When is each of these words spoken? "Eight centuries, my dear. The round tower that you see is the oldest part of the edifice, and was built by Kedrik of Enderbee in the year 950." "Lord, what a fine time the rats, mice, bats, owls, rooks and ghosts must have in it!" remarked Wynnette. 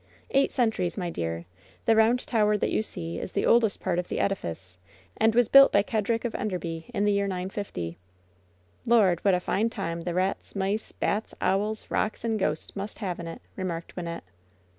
"Eight 0.31 0.51
centuries, 0.51 0.97
my 0.97 1.11
dear. 1.11 1.45
The 1.85 1.95
round 1.95 2.25
tower 2.25 2.57
that 2.57 2.71
you 2.71 2.81
see 2.81 3.19
is 3.19 3.33
the 3.33 3.45
oldest 3.45 3.79
part 3.79 3.99
of 3.99 4.07
the 4.07 4.19
edifice, 4.19 4.79
and 5.17 5.35
was 5.35 5.47
built 5.47 5.71
by 5.71 5.83
Kedrik 5.83 6.25
of 6.25 6.33
Enderbee 6.33 6.89
in 6.91 7.05
the 7.05 7.11
year 7.11 7.27
950." 7.27 7.99
"Lord, 8.87 9.23
what 9.23 9.35
a 9.35 9.39
fine 9.39 9.69
time 9.69 10.01
the 10.01 10.15
rats, 10.15 10.55
mice, 10.55 10.91
bats, 10.91 11.35
owls, 11.39 11.85
rooks 11.91 12.23
and 12.23 12.39
ghosts 12.39 12.75
must 12.75 12.97
have 12.97 13.19
in 13.19 13.27
it!" 13.27 13.43
remarked 13.55 13.95
Wynnette. 13.95 14.23